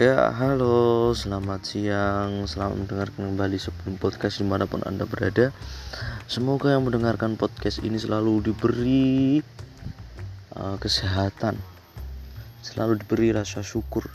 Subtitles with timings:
[0.00, 5.52] Ya, halo, selamat siang, selamat mendengarkan kembali sebuah podcast di mana pun Anda berada.
[6.24, 9.44] Semoga yang mendengarkan podcast ini selalu diberi
[10.56, 11.60] uh, kesehatan,
[12.64, 14.08] selalu diberi rasa syukur,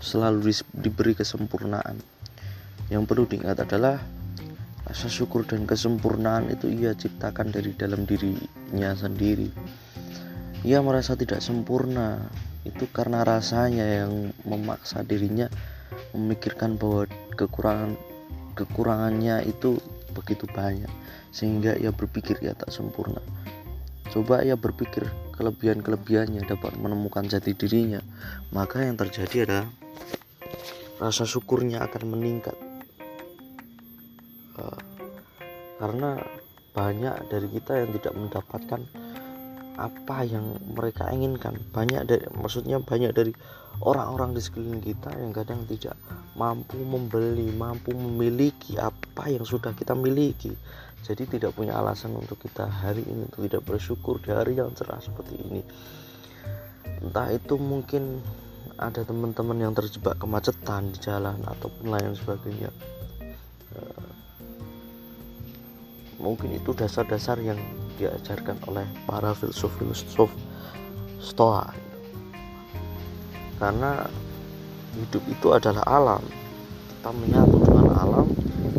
[0.00, 2.00] selalu di, diberi kesempurnaan.
[2.88, 4.00] Yang perlu diingat adalah
[4.88, 9.52] rasa syukur dan kesempurnaan itu ia ciptakan dari dalam dirinya sendiri.
[10.66, 12.18] Ia merasa tidak sempurna,
[12.66, 15.46] itu karena rasanya yang memaksa dirinya
[16.12, 17.06] memikirkan bahwa
[17.38, 17.94] kekurangan
[18.58, 19.78] kekurangannya itu
[20.10, 20.90] begitu banyak
[21.30, 23.22] sehingga ia berpikir ia tak sempurna.
[24.10, 25.06] Coba ia berpikir
[25.38, 28.02] kelebihan-kelebihannya dapat menemukan jati dirinya
[28.50, 29.68] maka yang terjadi adalah
[30.98, 32.56] rasa syukurnya akan meningkat.
[34.58, 34.80] Uh,
[35.78, 36.18] karena
[36.74, 38.80] banyak dari kita yang tidak mendapatkan
[39.78, 41.54] apa yang mereka inginkan.
[41.70, 43.32] Banyak dari maksudnya banyak dari
[43.86, 45.94] orang-orang di sekeliling kita yang kadang tidak
[46.34, 50.50] mampu membeli mampu memiliki apa yang sudah kita miliki.
[51.06, 54.98] Jadi tidak punya alasan untuk kita hari ini untuk tidak bersyukur di hari yang cerah
[54.98, 55.62] seperti ini.
[56.98, 58.18] Entah itu mungkin
[58.78, 62.70] ada teman-teman yang terjebak kemacetan di jalan ataupun lain sebagainya.
[63.78, 64.06] Eh,
[66.18, 67.58] mungkin itu dasar-dasar yang
[67.96, 70.30] diajarkan oleh para filsuf-filsuf
[71.18, 71.66] Stoa.
[73.58, 74.06] Karena
[74.94, 76.22] hidup itu adalah alam.
[76.94, 78.26] Kita menyatu dengan alam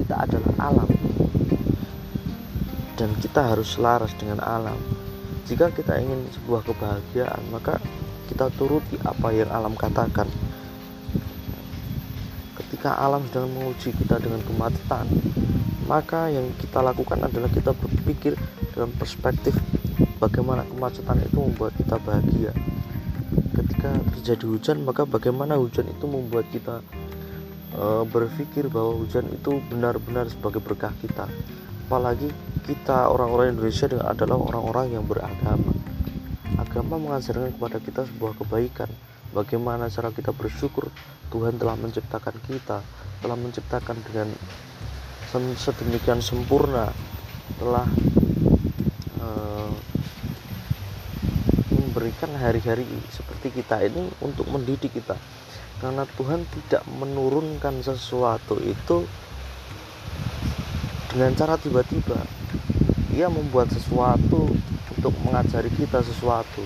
[0.09, 0.89] kita adalah alam.
[2.95, 4.75] Dan kita harus selaras dengan alam.
[5.45, 7.77] Jika kita ingin sebuah kebahagiaan maka
[8.31, 10.25] kita turuti apa yang alam katakan.
[12.57, 15.05] Ketika alam sedang menguji kita dengan kemacetan
[15.89, 18.37] maka yang kita lakukan adalah kita berpikir
[18.77, 19.57] dalam perspektif
[20.21, 22.53] bagaimana kemacetan itu membuat kita bahagia.
[23.57, 26.85] Ketika terjadi hujan maka bagaimana hujan itu membuat kita
[27.73, 31.25] e, berpikir bahwa hujan itu benar-benar sebagai berkah kita.
[31.89, 32.29] Apalagi
[32.69, 35.73] kita orang-orang Indonesia adalah orang-orang yang beragama.
[36.61, 38.93] Agama mengajarkan kepada kita sebuah kebaikan.
[39.33, 40.93] Bagaimana cara kita bersyukur?
[41.33, 42.85] Tuhan telah menciptakan kita
[43.19, 44.27] telah menciptakan dengan
[45.29, 46.89] sedemikian sempurna
[47.61, 47.85] telah
[51.69, 55.19] memberikan hari-hari seperti kita ini untuk mendidik kita.
[55.79, 59.07] Karena Tuhan tidak menurunkan sesuatu itu
[61.11, 62.19] dengan cara tiba-tiba.
[63.15, 64.47] Ia membuat sesuatu
[64.95, 66.63] untuk mengajari kita sesuatu.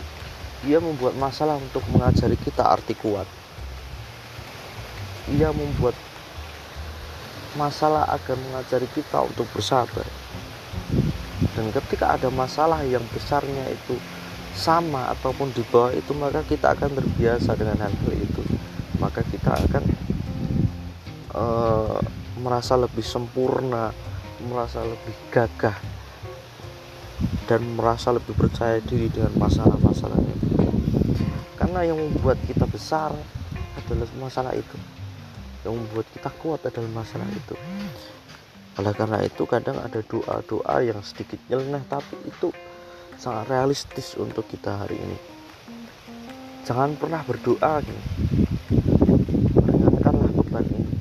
[0.63, 3.25] Ia membuat masalah untuk mengajari kita arti kuat.
[5.33, 5.95] Ia membuat
[7.55, 10.05] masalah akan mengajari kita untuk bersabar.
[11.53, 13.97] Dan ketika ada masalah yang besarnya itu
[14.53, 18.43] sama ataupun di bawah itu maka kita akan terbiasa dengan hal-hal itu.
[19.01, 19.83] Maka kita akan
[21.35, 21.99] uh,
[22.39, 23.93] merasa lebih sempurna
[24.43, 25.77] merasa lebih gagah
[27.47, 30.35] dan merasa lebih percaya diri dengan masalah-masalahnya
[31.55, 33.15] karena yang membuat kita besar
[33.79, 34.75] adalah masalah itu
[35.63, 37.55] yang membuat kita kuat adalah masalah itu.
[38.79, 42.51] Oleh karena itu kadang ada doa-doa yang sedikit nyeleneh tapi itu
[43.15, 45.17] sangat realistis untuk kita hari ini.
[46.67, 48.01] Jangan pernah berdoa gitu.
[49.63, 50.95] ringankanlah beban ini.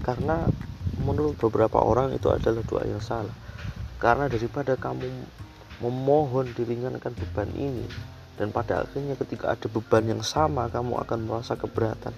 [0.00, 0.36] Karena
[1.04, 3.34] menurut beberapa orang itu adalah doa yang salah.
[4.00, 5.08] Karena daripada kamu
[5.80, 7.84] memohon diringankan beban ini
[8.40, 12.16] dan pada akhirnya ketika ada beban yang sama kamu akan merasa keberatan.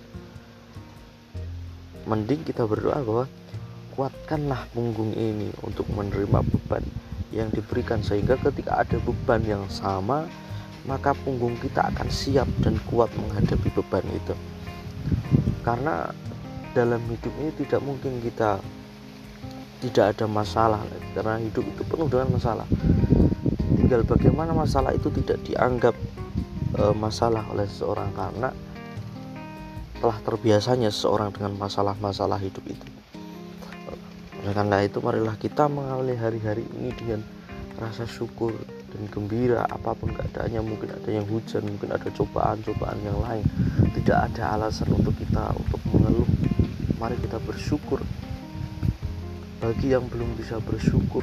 [2.06, 3.27] Mending kita berdoa bahwa
[3.99, 6.87] kuatkanlah punggung ini untuk menerima beban
[7.34, 10.31] yang diberikan sehingga ketika ada beban yang sama
[10.87, 14.34] maka punggung kita akan siap dan kuat menghadapi beban itu.
[15.66, 16.06] Karena
[16.71, 18.62] dalam hidup ini tidak mungkin kita
[19.82, 20.82] tidak ada masalah
[21.15, 22.67] karena hidup itu penuh dengan masalah.
[23.79, 25.94] Tinggal bagaimana masalah itu tidak dianggap
[26.77, 28.51] e, masalah oleh seseorang karena
[30.03, 32.87] telah terbiasanya seseorang dengan masalah-masalah hidup itu.
[34.43, 37.23] Oleh karena itu marilah kita mengawali hari-hari ini dengan
[37.79, 38.51] rasa syukur
[38.91, 39.63] dan gembira.
[39.71, 43.47] Apa pun keadaannya mungkin ada yang hujan mungkin ada cobaan-cobaan yang lain.
[43.95, 46.27] Tidak ada alasan untuk kita untuk mengeluh.
[46.99, 48.03] Mari kita bersyukur.
[49.63, 51.23] Bagi yang belum bisa bersyukur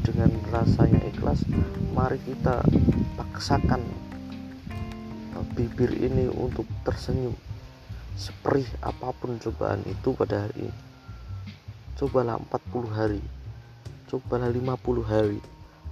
[0.00, 1.44] dengan rasanya ikhlas
[1.92, 2.64] mari kita
[3.20, 3.84] paksakan
[5.42, 7.34] bibir ini untuk tersenyum.
[8.16, 10.74] Seperih apa pun cobaan itu pada hari ini.
[11.96, 13.22] Cobalah 40 hari.
[14.08, 15.40] Cobalah 50 hari.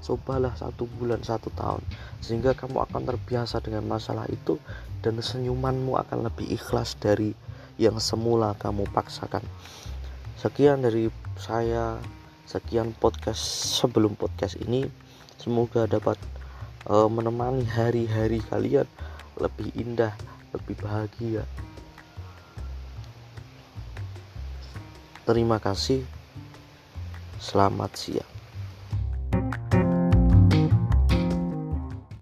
[0.04, 1.84] Cobalah satu bulan satu tahun.
[2.20, 4.60] Sehingga kamu akan terbiasa dengan masalah itu
[5.04, 7.36] dan senyumanmu akan lebih ikhlas dari
[7.76, 9.42] yang semula kamu paksakan.
[10.40, 11.08] Sekian dari
[11.40, 11.98] saya,
[12.44, 13.40] sekian podcast
[13.80, 14.86] sebelum podcast ini.
[15.40, 16.16] Semoga dapat
[16.88, 18.88] uh, menemani hari-hari kalian
[19.38, 20.14] lebih indah,
[20.54, 21.42] lebih bahagia.
[25.24, 26.04] Terima kasih.
[27.40, 28.33] Selamat siang.